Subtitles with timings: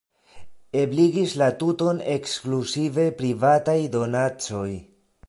[0.83, 4.69] Ebligis la tuton ekskluzive privataj donacoj.